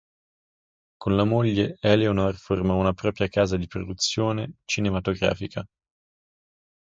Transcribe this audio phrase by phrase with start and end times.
[0.97, 5.63] Con la moglie Eleonore formò una propria casa di produzione cinematografica.